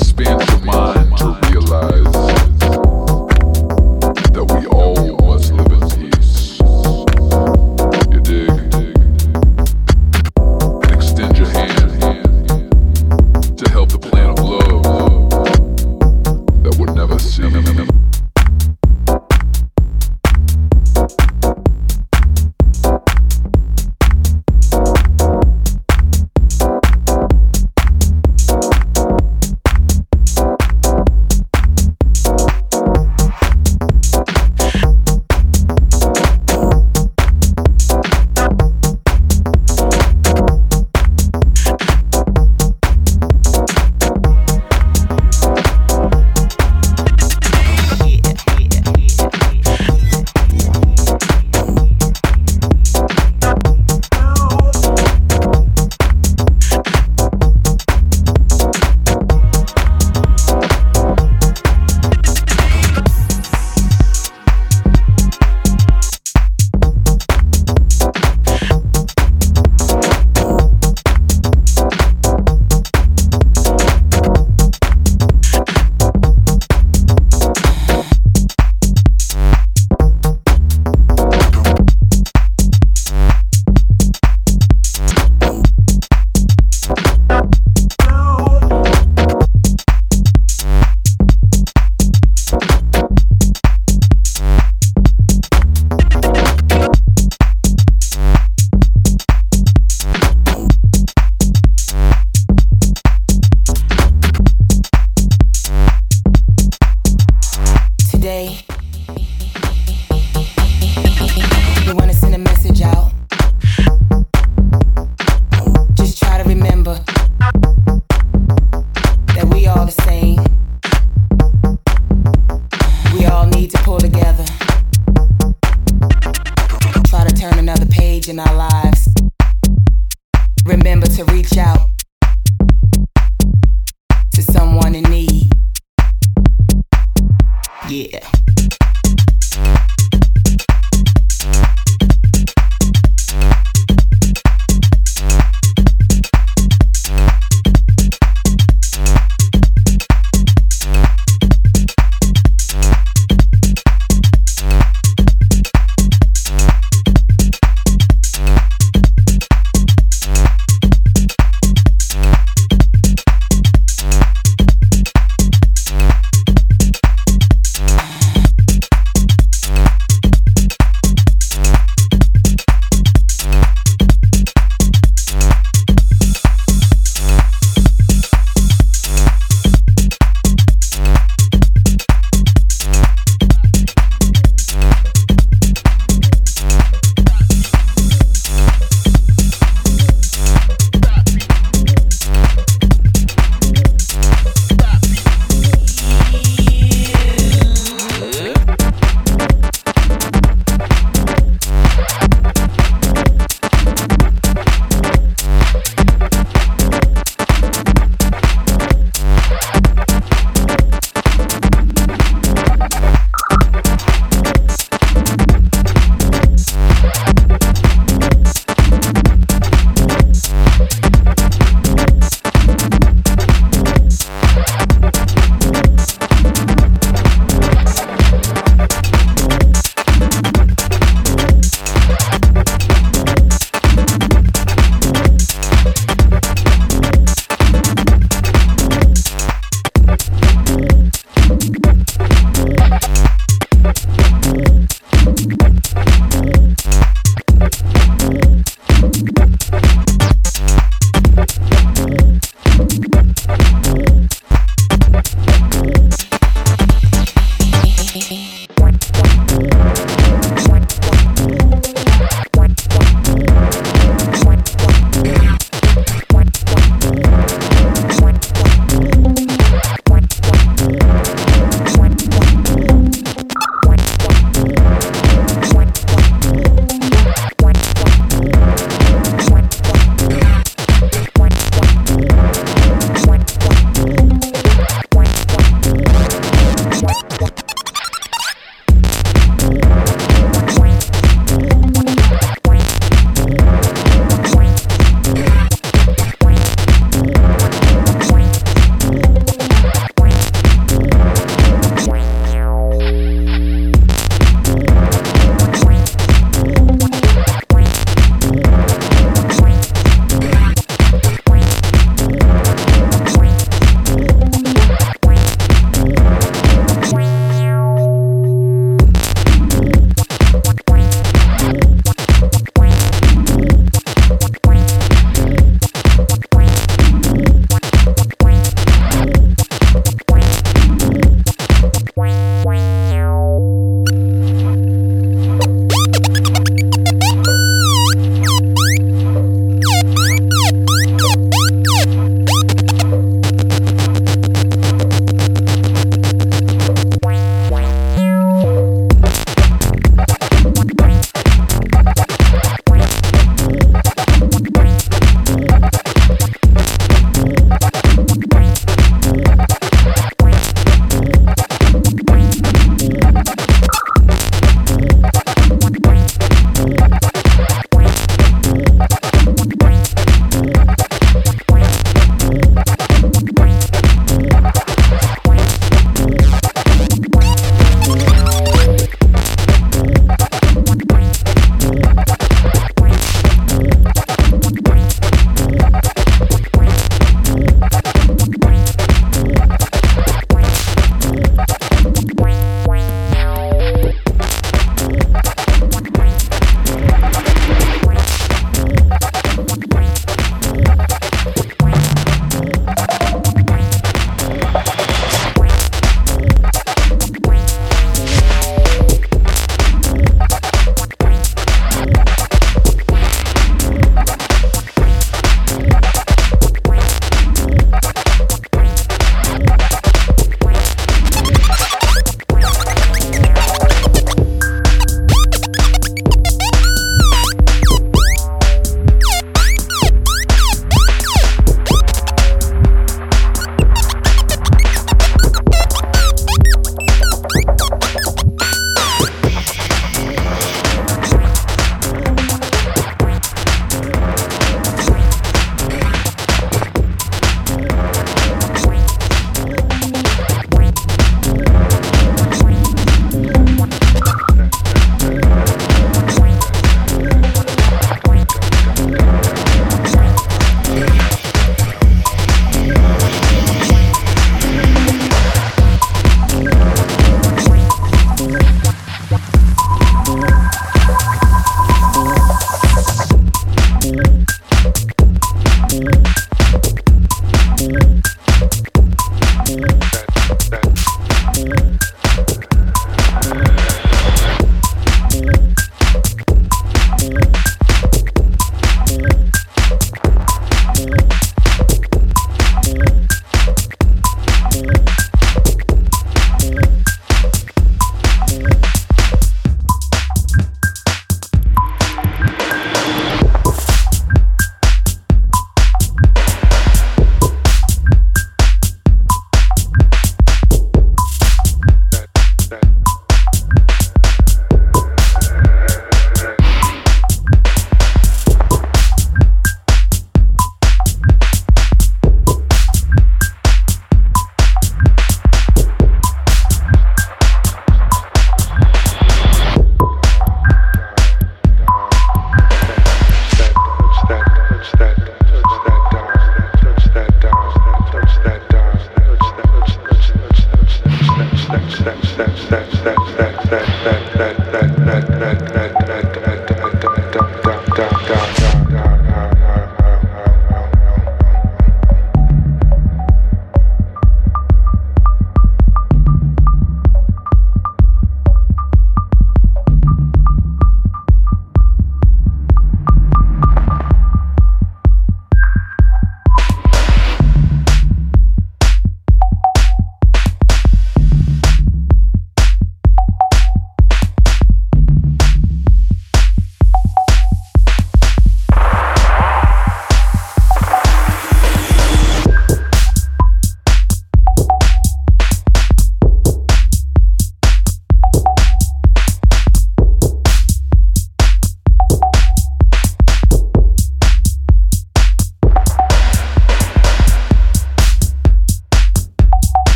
expanded 0.00 0.64
mind 0.64 1.18
to 1.18 1.38
realize. 1.50 2.09